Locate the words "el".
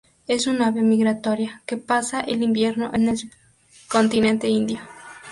2.21-2.41, 3.07-3.19